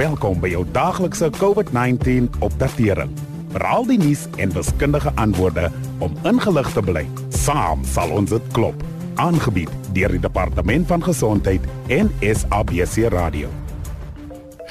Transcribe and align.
Welkom 0.00 0.38
by 0.40 0.48
jou 0.48 0.62
daaglikse 0.72 1.26
COVID-19 1.36 2.30
opdatering. 2.40 3.10
Veral 3.52 3.84
die 3.84 3.98
nuus 4.00 4.22
en 4.40 4.52
wiskundige 4.54 5.10
antwoorde 5.20 5.66
om 6.00 6.14
ingelig 6.24 6.70
te 6.72 6.80
bly. 6.80 7.02
Saam 7.36 7.82
sal 7.84 8.14
ons 8.16 8.32
dit 8.32 8.46
klop. 8.56 8.80
Aangebied 9.20 9.68
deur 9.92 10.14
die 10.16 10.22
Departement 10.22 10.88
van 10.88 11.04
Gesondheid 11.04 11.66
en 11.92 12.08
SABC 12.24 13.10
Radio. 13.12 13.50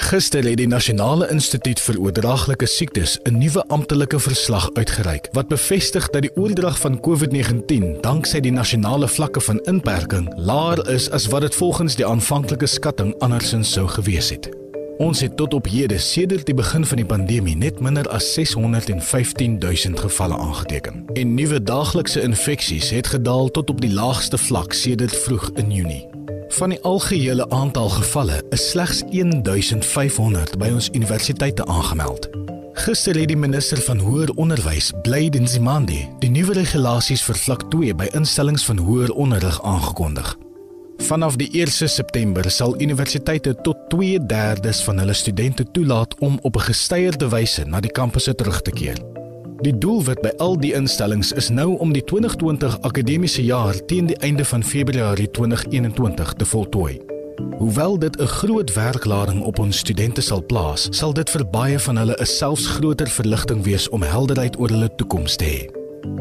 Gister 0.09 0.47
het 0.47 0.57
die 0.57 0.67
Nasionale 0.71 1.27
Instituut 1.29 1.77
vir 1.85 1.99
Oordraaglike 2.07 2.65
Siektes 2.65 3.19
'n 3.29 3.37
nuwe 3.37 3.61
amptelike 3.67 4.19
verslag 4.19 4.69
uitgereik 4.73 5.29
wat 5.33 5.47
bevestig 5.47 6.09
dat 6.09 6.21
die 6.21 6.35
oordrag 6.35 6.79
van 6.79 6.97
COVID-19 6.99 8.01
danksy 8.01 8.39
die 8.39 8.55
nasionale 8.55 9.07
vlakke 9.07 9.41
van 9.41 9.59
inperking 9.59 10.33
laer 10.35 10.89
is 10.89 11.09
as 11.11 11.27
wat 11.27 11.41
dit 11.41 11.55
volgens 11.55 11.95
die 11.95 12.05
aanvanklike 12.05 12.67
skatting 12.67 13.13
andersins 13.19 13.71
sou 13.71 13.87
gewees 13.87 14.29
het. 14.29 14.68
Ons 14.99 15.21
het 15.23 15.37
tot 15.39 15.53
op 15.53 15.67
hede 15.71 15.95
sedert 15.97 16.43
die 16.45 16.53
begin 16.53 16.83
van 16.85 16.99
die 16.99 17.05
pandemie 17.07 17.55
net 17.55 17.77
minder 17.79 18.07
as 18.11 18.33
615 18.33 19.53
000 19.59 19.95
gevalle 19.95 20.37
aangeteken. 20.37 21.05
En 21.13 21.33
nuwe 21.33 21.63
daaglikse 21.63 22.21
infeksies 22.21 22.89
het 22.89 23.07
gedaal 23.07 23.47
tot 23.51 23.69
op 23.69 23.79
die 23.81 23.93
laagste 23.93 24.37
vlak 24.37 24.73
sedert 24.73 25.15
vroeg 25.15 25.51
in 25.55 25.71
Junie. 25.71 26.07
Van 26.49 26.69
die 26.75 26.81
algehele 26.81 27.49
aantal 27.49 27.89
gevalle 27.89 28.43
is 28.49 28.69
slegs 28.69 28.99
1500 29.11 30.57
by 30.57 30.67
ons 30.67 30.89
universiteite 30.91 31.65
aangemeld. 31.65 32.27
Gister 32.73 33.15
het 33.19 33.31
die 33.31 33.39
minister 33.39 33.79
van 33.87 34.03
hoër 34.03 34.35
onderwys, 34.35 34.91
Blyden 35.01 35.47
Zimandi, 35.47 36.09
die 36.19 36.29
nuwe 36.29 36.59
regulasies 36.59 37.23
vir 37.23 37.39
vlak 37.39 37.69
2 37.71 37.95
by 37.95 38.11
instellings 38.19 38.67
van 38.67 38.83
hoër 38.83 39.15
onderrig 39.15 39.63
aangekondig. 39.63 40.35
Vanaf 40.99 41.35
die 41.35 41.49
1 41.51 41.89
September 41.89 42.51
sal 42.51 42.81
universiteite 42.81 43.55
tot 43.61 43.77
2/3 43.87 44.83
van 44.83 44.97
hulle 44.97 45.13
studente 45.13 45.71
toelaat 45.71 46.15
om 46.19 46.39
op 46.41 46.55
'n 46.55 46.59
gestyerde 46.59 47.29
wyse 47.29 47.63
na 47.63 47.79
die 47.79 47.91
kampusse 47.91 48.35
terug 48.35 48.61
te 48.61 48.71
keer. 48.71 48.97
Die 49.61 49.77
doelwit 49.77 50.21
by 50.21 50.31
al 50.37 50.59
die 50.59 50.73
instellings 50.73 51.31
is 51.31 51.49
nou 51.49 51.77
om 51.77 51.93
die 51.93 52.03
2020 52.03 52.77
akademiese 52.81 53.43
jaar 53.43 53.85
teen 53.85 54.05
die 54.05 54.17
einde 54.17 54.45
van 54.45 54.63
Februarie 54.63 55.31
2021 55.31 56.33
te 56.33 56.45
voltooi. 56.45 56.99
Hoewel 57.57 57.99
dit 57.99 58.21
'n 58.21 58.25
groot 58.25 58.73
werklading 58.73 59.41
op 59.41 59.59
ons 59.59 59.77
studente 59.77 60.21
sal 60.21 60.45
plaas, 60.45 60.87
sal 60.89 61.13
dit 61.13 61.29
vir 61.29 61.49
baie 61.49 61.79
van 61.79 61.97
hulle 61.97 62.15
'n 62.19 62.25
selfs 62.25 62.67
groter 62.67 63.07
verligting 63.07 63.63
wees 63.63 63.89
om 63.89 64.01
helderheid 64.01 64.59
oor 64.59 64.69
hulle 64.69 64.95
toekoms 64.95 65.35
te 65.35 65.45
hê. 65.45 65.69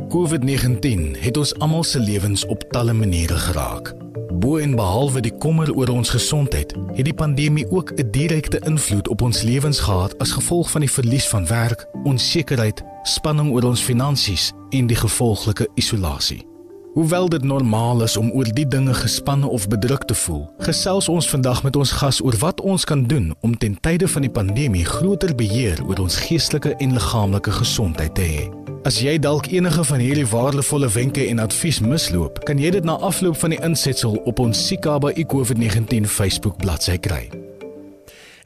COVID-19 0.09 1.17
het 1.19 1.37
ons 1.37 1.55
almal 1.59 1.85
se 1.85 2.01
lewens 2.01 2.47
op 2.47 2.65
talle 2.71 2.93
maniere 2.93 3.37
geraak. 3.37 4.08
Bo 4.33 4.59
en 4.59 4.75
behalwe 4.77 5.21
die 5.25 5.33
kommer 5.41 5.71
oor 5.73 5.89
ons 5.89 6.11
gesondheid, 6.13 6.75
het 6.93 7.05
die 7.05 7.15
pandemie 7.15 7.65
ook 7.71 7.93
'n 7.97 8.11
direkte 8.11 8.59
invloed 8.59 9.09
op 9.09 9.23
ons 9.23 9.43
lewens 9.43 9.81
gehad 9.81 10.19
as 10.19 10.33
gevolg 10.33 10.71
van 10.71 10.81
die 10.81 10.91
verlies 10.91 11.29
van 11.29 11.47
werk, 11.47 11.87
onsekerheid, 12.05 12.85
spanning 13.03 13.53
oor 13.53 13.65
ons 13.65 13.81
finansies 13.81 14.53
en 14.71 14.87
die 14.87 14.97
gevolglike 14.97 15.69
isolasie. 15.75 16.47
Hoewel 16.95 17.29
dit 17.29 17.43
normaal 17.43 18.03
is 18.03 18.17
om 18.17 18.31
oor 18.31 18.49
die 18.55 18.69
dinge 18.69 18.95
gespanne 18.95 19.47
of 19.47 19.69
bedruk 19.69 20.05
te 20.05 20.15
voel, 20.15 20.51
gesels 20.59 21.09
ons 21.09 21.31
vandag 21.31 21.63
met 21.63 21.77
ons 21.77 21.91
gas 21.91 22.23
oor 22.25 22.37
wat 22.37 22.61
ons 22.61 22.85
kan 22.85 23.07
doen 23.07 23.35
om 23.41 23.59
ten 23.59 23.81
tye 23.81 24.09
van 24.09 24.23
die 24.23 24.31
pandemie 24.31 24.85
groter 24.85 25.35
beheer 25.35 25.85
oor 25.87 25.99
ons 25.99 26.17
geestelike 26.17 26.75
en 26.77 26.93
liggaamlike 26.93 27.51
gesondheid 27.51 28.15
te 28.15 28.23
hê. 28.23 28.68
As 28.89 29.03
jy 29.05 29.19
dalk 29.21 29.51
enige 29.53 29.83
van 29.85 30.01
hierdie 30.01 30.25
waardevolle 30.25 30.89
wenke 30.89 31.21
en 31.29 31.43
advies 31.43 31.77
misloop, 31.85 32.39
kan 32.49 32.57
jy 32.57 32.71
dit 32.73 32.87
na 32.89 32.95
afloop 33.05 33.37
van 33.37 33.53
die 33.53 33.59
insetsel 33.61 34.15
op 34.31 34.39
ons 34.41 34.63
Sikaba 34.65 35.11
COVID-19 35.13 36.07
Facebook 36.09 36.57
bladsy 36.63 36.95
kry. 36.97 37.27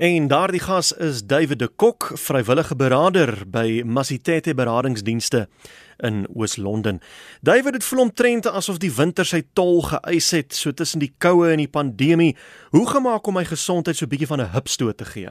En 0.03 0.27
daardie 0.27 0.59
gas 0.65 0.91
is 0.99 1.21
David 1.23 1.61
de 1.61 1.69
Kok, 1.69 2.09
vrywillige 2.19 2.75
beraader 2.75 3.45
by 3.47 3.85
Masitete 3.87 4.55
Beradingsdienste 4.59 5.45
in 6.03 6.27
Oos-London. 6.35 6.99
David 7.41 7.79
het 7.79 7.87
voel 7.87 8.03
omtrent 8.09 8.51
asof 8.51 8.83
die 8.83 8.91
winter 8.91 9.29
sy 9.29 9.45
tol 9.55 9.85
geëis 9.93 10.33
het 10.35 10.59
so 10.59 10.75
tussen 10.75 11.07
die 11.07 11.13
koue 11.23 11.53
en 11.53 11.63
die 11.63 11.71
pandemie. 11.71 12.33
Hoe 12.75 12.89
gemaak 12.91 13.31
om 13.31 13.39
my 13.39 13.47
gesondheid 13.47 13.95
so 13.95 14.11
bietjie 14.11 14.33
van 14.35 14.43
'n 14.43 14.51
hupstoot 14.59 14.99
te 14.99 15.05
gee? 15.05 15.31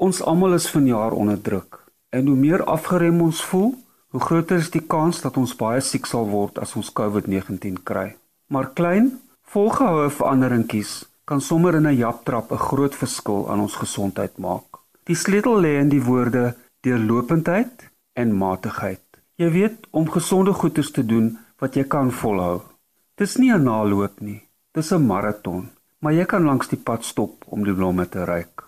Ons 0.00 0.22
almal 0.22 0.54
is 0.54 0.70
vanjaar 0.70 1.12
onder 1.12 1.36
druk. 1.36 1.84
En 2.08 2.26
hoe 2.26 2.36
meer 2.36 2.64
afgerem 2.64 3.20
ons 3.20 3.44
voel, 3.44 3.76
hoe 4.10 4.20
groter 4.20 4.58
is 4.58 4.70
die 4.74 4.82
kans 4.82 5.20
dat 5.22 5.36
ons 5.36 5.54
baie 5.56 5.80
siek 5.80 6.06
sal 6.06 6.26
word 6.30 6.58
as 6.58 6.74
ons 6.76 6.90
COVID-19 6.90 7.82
kry. 7.86 8.16
Maar 8.50 8.72
klein, 8.74 9.12
volgehoue 9.52 10.10
veranderingkies 10.10 11.04
kan 11.24 11.40
sommer 11.40 11.74
in 11.78 11.86
'n 11.86 11.96
japtrap 11.96 12.50
'n 12.52 12.66
groot 12.68 12.94
verskil 12.94 13.50
aan 13.50 13.60
ons 13.60 13.76
gesondheid 13.76 14.38
maak. 14.38 14.66
Die 15.04 15.14
sleutel 15.14 15.60
lê 15.60 15.78
in 15.80 15.88
die 15.88 16.02
woorde 16.02 16.56
deurlopendheid 16.82 17.90
en 18.14 18.36
matigheid. 18.36 19.02
Jy 19.36 19.50
weet 19.50 19.86
om 19.90 20.10
gesonde 20.10 20.52
goeders 20.52 20.90
te 20.90 21.06
doen 21.06 21.38
wat 21.58 21.74
jy 21.74 21.84
kan 21.84 22.10
volhou. 22.12 22.60
Dis 23.16 23.36
nie 23.36 23.52
'n 23.52 23.62
naloop 23.62 24.20
nie. 24.20 24.42
Dis 24.72 24.92
'n 24.92 25.06
maraton, 25.06 25.70
maar 26.00 26.12
jy 26.12 26.24
kan 26.24 26.44
langs 26.44 26.68
die 26.68 26.78
pad 26.78 27.04
stop 27.04 27.44
om 27.46 27.64
die 27.64 27.74
blomme 27.74 28.08
te 28.08 28.24
ruik. 28.24 28.64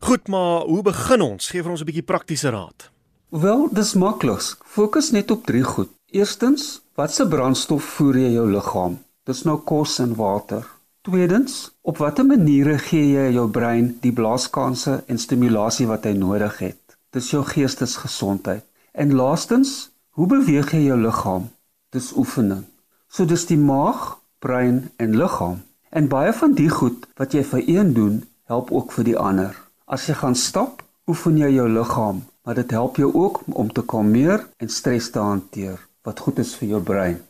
Goed, 0.00 0.28
maar 0.28 0.60
hoe 0.60 0.82
begin 0.82 1.20
ons? 1.20 1.50
Geef 1.50 1.66
ons 1.66 1.80
'n 1.80 1.84
bietjie 1.84 2.02
praktiese 2.02 2.50
raad. 2.50 2.90
Wel, 3.30 3.68
dis 3.70 3.92
maklik. 3.94 4.42
Fokus 4.66 5.10
net 5.10 5.30
op 5.30 5.44
drie 5.46 5.62
goed. 5.62 5.88
Eerstens, 6.10 6.80
watse 6.98 7.28
brandstof 7.28 7.84
voer 7.94 8.16
jy 8.18 8.30
jou 8.34 8.46
liggaam? 8.50 8.96
Dis 9.22 9.44
nou 9.46 9.54
kos 9.62 10.00
en 10.02 10.16
water. 10.18 10.64
Tweedens, 11.06 11.70
op 11.86 12.00
watter 12.02 12.26
maniere 12.26 12.74
gee 12.82 13.04
jy 13.12 13.28
jou 13.36 13.44
brein 13.48 13.92
die 14.02 14.10
blaaskanse 14.10 14.96
en 15.06 15.22
stimulasie 15.22 15.86
wat 15.86 16.08
hy 16.10 16.16
nodig 16.18 16.58
het? 16.58 16.96
Dis 17.14 17.30
jou 17.30 17.44
geestesgesondheid. 17.46 18.64
En 18.98 19.14
laastens, 19.14 19.92
hoe 20.18 20.26
beweeg 20.26 20.74
jy 20.74 20.88
jou 20.88 20.98
liggaam? 20.98 21.46
Dis 21.94 22.10
oefening. 22.18 22.66
So 23.06 23.30
dis 23.30 23.46
die 23.46 23.60
maag, 23.62 24.18
brein 24.42 24.88
en 24.98 25.14
liggaam. 25.14 25.62
En 25.94 26.10
baie 26.10 26.34
van 26.34 26.58
die 26.58 26.70
goed 26.70 27.06
wat 27.14 27.38
jy 27.38 27.46
vir 27.46 27.62
een 27.62 27.94
doen, 27.94 28.18
help 28.50 28.74
ook 28.74 28.90
vir 28.98 29.06
die 29.12 29.16
ander. 29.18 29.54
As 29.86 30.10
jy 30.10 30.18
gaan 30.18 30.34
stap, 30.34 30.82
oefen 31.06 31.38
jy 31.38 31.54
jou 31.60 31.70
liggaam 31.70 32.24
maar 32.42 32.54
dit 32.54 32.70
help 32.70 32.96
jou 32.96 33.14
ook 33.14 33.42
om 33.46 33.72
te 33.72 33.84
kalmeer 33.84 34.48
en 34.56 34.68
stres 34.68 35.10
te 35.10 35.18
hanteer 35.18 35.78
wat 36.02 36.20
goed 36.20 36.38
is 36.38 36.54
vir 36.56 36.68
jou 36.68 36.82
brein. 36.82 37.20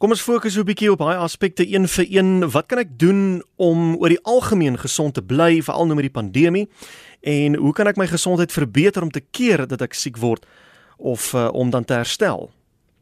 Kom 0.00 0.14
ons 0.14 0.22
fokus 0.24 0.54
so 0.54 0.60
'n 0.60 0.64
bietjie 0.64 0.92
op 0.92 0.98
daai 0.98 1.16
aspekte 1.16 1.64
een 1.68 1.88
vir 1.88 2.06
een. 2.08 2.50
Wat 2.50 2.66
kan 2.66 2.78
ek 2.78 2.98
doen 2.98 3.42
om 3.56 3.96
oor 3.96 4.08
die 4.08 4.24
algemeen 4.24 4.78
gesond 4.78 5.14
te 5.14 5.22
bly 5.22 5.62
veral 5.62 5.84
nou 5.84 5.94
met 5.94 6.08
die 6.08 6.20
pandemie? 6.20 6.68
En 7.20 7.54
hoe 7.54 7.72
kan 7.72 7.86
ek 7.86 7.96
my 7.96 8.06
gesondheid 8.06 8.52
verbeter 8.52 9.02
om 9.02 9.10
te 9.10 9.20
keer 9.20 9.66
dat 9.66 9.82
ek 9.82 9.94
siek 9.94 10.16
word 10.16 10.46
of 10.96 11.34
uh, 11.34 11.48
om 11.52 11.70
dan 11.70 11.84
te 11.84 11.92
herstel? 11.92 12.50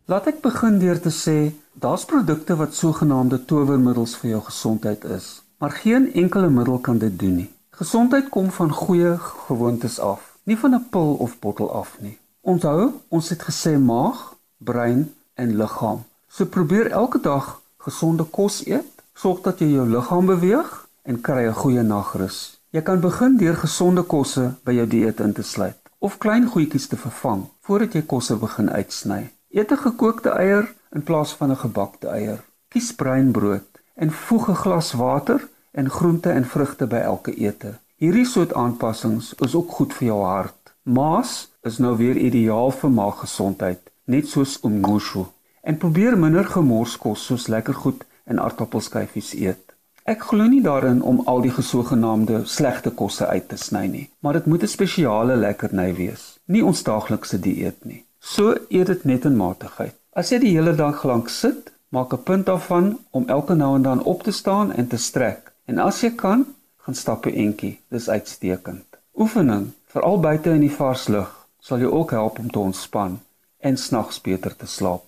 Laat 0.05 0.27
ek 0.27 0.41
begin 0.41 0.79
deur 0.79 1.01
te 1.01 1.11
sê, 1.11 1.53
daar's 1.73 2.05
produkte 2.05 2.57
wat 2.57 2.75
sogenaamde 2.75 3.45
towermiddels 3.45 4.17
vir 4.17 4.31
jou 4.31 4.43
gesondheid 4.43 5.05
is, 5.05 5.43
maar 5.59 5.71
geen 5.71 6.13
enkele 6.15 6.51
middel 6.51 6.79
kan 6.79 6.99
dit 6.99 7.19
doen 7.19 7.37
nie. 7.37 7.51
Gesondheid 7.71 8.29
kom 8.29 8.51
van 8.51 8.73
goeie 8.73 9.19
gewoontes 9.19 10.01
af 10.01 10.28
nie 10.49 10.59
van 10.59 10.75
'n 10.75 10.89
pil 10.91 11.15
of 11.25 11.39
bottel 11.39 11.73
af 11.73 11.97
nie. 12.01 12.19
Onthou, 12.41 12.93
ons 13.09 13.29
het 13.29 13.43
gesê 13.43 13.79
maag, 13.79 14.35
brein 14.57 15.15
en 15.35 15.57
liggaam. 15.57 16.05
So 16.29 16.45
probeer 16.45 16.91
elke 16.91 17.21
dag 17.21 17.61
gesonde 17.77 18.25
kos 18.25 18.67
eet, 18.67 18.93
sorg 19.15 19.41
dat 19.41 19.59
jy 19.59 19.69
jou 19.73 19.89
liggaam 19.89 20.27
beweeg 20.27 20.89
en 21.03 21.21
kry 21.21 21.47
'n 21.47 21.61
goeie 21.63 21.83
nagrus. 21.83 22.61
Jy 22.71 22.83
kan 22.83 23.01
begin 23.01 23.37
deur 23.37 23.57
gesonde 23.57 24.03
kosse 24.03 24.55
by 24.65 24.73
jou 24.73 24.87
dieet 24.87 25.21
in 25.21 25.33
te 25.33 25.43
sluit 25.43 25.77
of 25.99 26.19
klein 26.19 26.47
goedjies 26.47 26.87
te 26.87 26.97
vervang 26.97 27.47
voordat 27.61 27.93
jy 27.93 28.03
kosse 28.03 28.37
begin 28.37 28.71
uitsny. 28.71 29.33
Eet 29.51 29.73
'n 29.73 29.77
gekookte 29.77 30.31
eier 30.31 30.75
in 30.95 31.03
plaas 31.03 31.33
van 31.33 31.51
'n 31.51 31.57
gebakte 31.57 32.09
eier. 32.09 32.45
Kies 32.69 32.95
breinbrood 32.95 33.69
en 33.95 34.11
voeg 34.11 34.49
'n 34.49 34.63
glas 34.65 34.93
water 34.93 35.49
en 35.73 35.91
groente 35.91 36.31
en 36.31 36.45
vrugte 36.45 36.87
by 36.87 36.97
elke 36.97 37.35
ete. 37.35 37.79
Hierdie 37.99 38.29
soort 38.31 38.53
aanpassings 38.55 39.33
is 39.43 39.55
ook 39.59 39.73
goed 39.75 39.95
vir 39.99 40.07
jou 40.07 40.17
hart. 40.23 40.71
Maas 40.87 41.49
is 41.67 41.81
nou 41.83 41.97
weer 41.99 42.15
ideaal 42.15 42.71
vir 42.71 42.93
maaggesondheid, 42.95 43.81
net 44.07 44.29
soos 44.31 44.53
umngushu. 44.63 45.25
En 45.67 45.81
probeer 45.83 46.15
minder 46.15 46.47
gemorskos 46.47 47.25
soos 47.27 47.49
lekker 47.51 47.75
goed 47.75 48.05
en 48.31 48.39
aardappelskyfies 48.39 49.33
eet. 49.35 49.75
Ek 50.07 50.23
glo 50.29 50.47
nie 50.47 50.63
daarin 50.63 51.01
om 51.03 51.25
al 51.27 51.43
die 51.43 51.51
gesogenaamde 51.57 52.45
slegte 52.47 52.93
kosse 53.01 53.27
uit 53.27 53.49
te 53.51 53.59
sny 53.59 53.83
nie, 53.91 54.05
maar 54.23 54.39
dit 54.39 54.47
moet 54.47 54.63
'n 54.63 54.75
spesiale 54.77 55.35
lekkerny 55.37 55.95
wees, 55.95 56.39
nie 56.47 56.63
ons 56.63 56.83
daaglikse 56.83 57.41
dieet 57.41 57.85
nie. 57.85 58.05
So 58.21 58.55
eet 58.71 58.87
dit 58.87 59.05
net 59.05 59.25
in 59.25 59.37
matigheid. 59.37 59.99
As 60.13 60.31
jy 60.31 60.39
die 60.39 60.55
hele 60.55 60.77
dag 60.77 61.03
lank 61.05 61.29
sit, 61.29 61.73
maak 61.91 62.13
'n 62.13 62.23
punt 62.23 62.47
daarvan 62.47 62.99
om 63.11 63.27
elke 63.27 63.55
nou 63.55 63.75
en 63.75 63.83
dan 63.83 64.03
op 64.03 64.23
te 64.23 64.33
staan 64.33 64.73
en 64.73 64.87
te 64.87 64.97
strek. 64.97 65.53
En 65.67 65.79
as 65.79 66.01
jy 66.01 66.11
kan, 66.11 66.47
gaan 66.89 66.97
stap 66.97 67.27
'n 67.27 67.35
entjie. 67.35 67.81
Dis 67.91 68.09
uitstekend. 68.09 68.87
Oefening, 69.15 69.73
veral 69.87 70.21
buite 70.21 70.51
in 70.51 70.61
die 70.61 70.73
vars 70.73 71.09
lug, 71.09 71.49
sal 71.61 71.79
jou 71.79 71.93
ook 71.93 72.11
help 72.11 72.39
om 72.39 72.51
te 72.51 72.59
ontspan 72.59 73.21
en 73.59 73.77
snags 73.77 74.21
beter 74.21 74.57
te 74.57 74.67
slaap. 74.67 75.03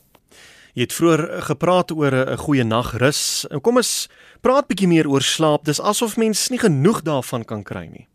Jy 0.75 0.83
het 0.83 0.93
vroeër 0.93 1.43
gepraat 1.43 1.91
oor 1.91 2.13
'n 2.13 2.37
goeie 2.37 2.65
nagrus. 2.65 3.47
Kom 3.63 3.77
ons 3.77 4.09
praat 4.41 4.67
bietjie 4.67 4.89
meer 4.89 5.09
oor 5.09 5.23
slaap. 5.23 5.65
Dis 5.65 5.81
asof 5.81 6.17
mens 6.17 6.49
nie 6.49 6.59
genoeg 6.59 7.03
daarvan 7.03 7.45
kan 7.45 7.63
kry 7.63 7.89
nie. 7.93 8.07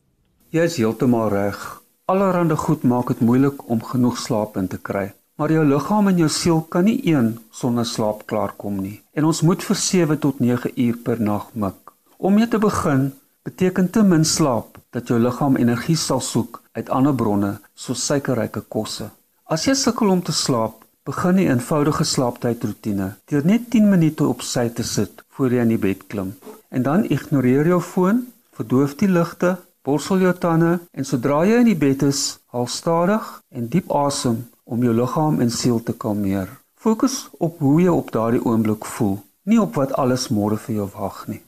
Jy 0.50 0.64
is 0.64 0.78
heeltemal 0.78 1.30
reg. 1.30 1.82
Allerhande 2.06 2.56
goed 2.56 2.84
maak 2.84 3.08
dit 3.08 3.20
moeilik 3.20 3.70
om 3.70 3.84
genoeg 3.84 4.18
slaap 4.18 4.58
in 4.58 4.68
te 4.68 4.78
kry. 4.78 5.14
Maar 5.36 5.52
jou 5.52 5.66
liggaam 5.66 6.08
en 6.08 6.18
jou 6.18 6.30
siel 6.30 6.62
kan 6.62 6.84
nie 6.84 7.02
een 7.08 7.40
sonder 7.52 7.86
slaap 7.86 8.26
klaarkom 8.26 8.82
nie. 8.82 9.02
En 9.14 9.24
ons 9.26 9.42
moet 9.42 9.64
vir 9.64 9.76
7 9.76 10.20
tot 10.20 10.40
9 10.40 10.72
uur 10.76 10.98
per 10.98 11.22
nag 11.22 11.50
mik. 11.54 11.92
Om 12.18 12.34
mee 12.34 12.48
te 12.48 12.58
begin, 12.58 13.14
beteken 13.46 13.90
te 13.90 14.02
min 14.04 14.26
slaap 14.26 14.80
dat 14.96 15.12
jou 15.12 15.20
liggaam 15.22 15.58
energie 15.62 15.98
sal 16.02 16.22
soek 16.22 16.62
uit 16.78 16.90
ander 16.90 17.16
bronne 17.22 17.52
soos 17.84 18.06
suikerryke 18.10 18.64
kosse. 18.76 19.12
As 19.46 19.68
jy 19.68 19.76
sukkel 19.78 20.10
om 20.10 20.24
te 20.26 20.34
slaap, 20.34 20.82
begin 21.06 21.36
'n 21.36 21.48
eenvoudige 21.54 22.06
slaaptydroetine 22.14 23.08
deur 23.30 23.46
net 23.46 23.70
10 23.70 23.90
minute 23.90 24.24
op 24.28 24.42
sy 24.42 24.70
te 24.70 24.84
sit 24.84 25.24
voor 25.30 25.54
jy 25.54 25.62
in 25.62 25.74
die 25.76 25.84
bed 25.88 26.08
klim. 26.08 26.34
En 26.70 26.82
dan 26.82 27.06
ignoreer 27.18 27.68
jou 27.68 27.82
foon, 27.82 28.26
verdoof 28.58 28.96
die 28.96 29.12
ligte 29.18 29.58
Borsel 29.86 30.18
jou 30.18 30.34
tande 30.34 30.80
en 30.98 31.06
sodra 31.06 31.44
jy 31.46 31.60
in 31.62 31.68
die 31.70 31.78
bed 31.78 32.04
is, 32.08 32.40
haal 32.50 32.66
stadig 32.66 33.26
en 33.54 33.68
diep 33.70 33.92
asem 33.94 34.40
om 34.64 34.82
jou 34.82 34.94
liggaam 34.98 35.38
en 35.46 35.52
siel 35.54 35.78
te 35.84 35.94
kalmeer. 35.94 36.50
Fokus 36.74 37.28
op 37.38 37.60
hoe 37.62 37.82
jy 37.84 37.94
op 37.94 38.10
daardie 38.16 38.42
oomblik 38.42 38.86
voel, 38.96 39.20
nie 39.46 39.62
op 39.62 39.78
wat 39.78 39.94
alles 40.02 40.32
môre 40.34 40.58
vir 40.58 40.76
jou 40.80 40.88
wag 40.98 41.28
nie. 41.30 41.45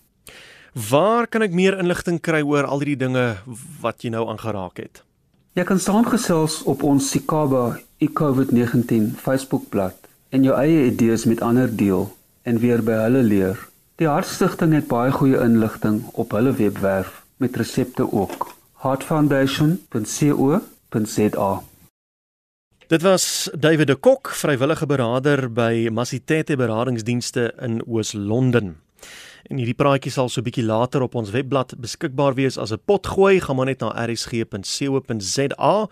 Waar 0.77 1.25
kan 1.25 1.41
ek 1.41 1.57
meer 1.57 1.73
inligting 1.81 2.21
kry 2.21 2.45
oor 2.45 2.69
al 2.69 2.77
hierdie 2.83 2.99
dinge 3.01 3.41
wat 3.81 4.05
jy 4.05 4.13
nou 4.13 4.29
aangeraak 4.29 4.77
het? 4.77 5.01
Jy 5.57 5.65
kan 5.65 5.81
saamgesels 5.81 6.61
op 6.69 6.85
ons 6.85 7.01
Sikaba 7.09 7.81
eCovid-19 8.05 9.17
Facebookblad 9.17 9.97
en 10.29 10.45
jou 10.45 10.53
eie 10.53 10.85
idees 10.91 11.25
met 11.25 11.41
ander 11.41 11.65
deel 11.65 12.13
en 12.45 12.61
weer 12.61 12.85
by 12.85 12.93
hulle 13.07 13.25
leer. 13.25 13.57
Die 13.97 14.05
Hartstigting 14.05 14.77
het 14.77 14.85
baie 14.91 15.09
goeie 15.17 15.41
inligting 15.41 16.05
op 16.13 16.37
hulle 16.37 16.53
webwerf 16.53 17.25
met 17.41 17.57
resepte 17.57 18.05
ook. 18.05 18.53
heartfoundation.co.za 18.85 21.51
Dit 22.87 23.01
was 23.01 23.49
David 23.57 23.87
de 23.87 23.95
Kok, 23.95 24.29
vrywillige 24.29 24.85
beraader 24.85 25.49
by 25.49 25.89
Masitete 25.89 26.55
Beradingsdienste 26.55 27.53
in 27.65 27.81
Oos-London. 27.87 28.77
En 29.47 29.61
hierdie 29.61 29.77
praatjie 29.79 30.11
sal 30.11 30.27
so 30.27 30.43
bietjie 30.43 30.65
later 30.67 31.05
op 31.05 31.13
ons 31.15 31.31
webblad 31.31 31.71
beskikbaar 31.79 32.35
wees 32.35 32.57
as 32.57 32.73
'n 32.73 32.83
potgooi. 32.85 33.39
Gaan 33.39 33.55
maar 33.55 33.65
net 33.65 33.79
na 33.79 33.95
rsg.co.za 34.05 35.87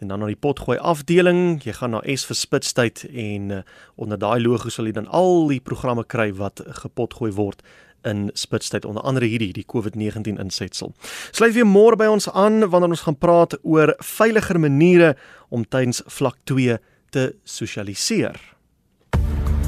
en 0.00 0.08
dan 0.08 0.18
na 0.18 0.26
die 0.26 0.36
potgooi 0.36 0.78
afdeling. 0.78 1.62
Jy 1.62 1.72
gaan 1.72 1.90
na 1.90 2.02
S 2.04 2.24
vir 2.24 2.36
Spitstyd 2.36 3.04
en 3.14 3.50
uh, 3.50 3.62
onder 3.96 4.18
daai 4.18 4.40
logo 4.40 4.68
sal 4.68 4.86
jy 4.86 4.92
dan 4.92 5.06
al 5.06 5.48
die 5.48 5.60
programme 5.60 6.04
kry 6.04 6.32
wat 6.32 6.62
gepotgooi 6.66 7.32
word 7.32 7.62
in 8.02 8.30
Spitstyd 8.34 8.84
onder 8.84 9.02
andere 9.02 9.26
hierdie 9.26 9.52
die 9.52 9.66
COVID-19 9.66 10.38
insetsel. 10.38 10.94
Sluit 11.30 11.54
weer 11.54 11.66
môre 11.66 11.96
by 11.96 12.06
ons 12.06 12.28
aan 12.30 12.68
wanneer 12.70 12.90
ons 12.90 13.06
gaan 13.06 13.18
praat 13.18 13.58
oor 13.62 13.94
veiliger 13.98 14.58
maniere 14.58 15.16
om 15.48 15.64
tydens 15.64 16.02
vlak 16.06 16.38
2 16.44 16.78
te 17.10 17.34
sosialiseer. 17.44 18.57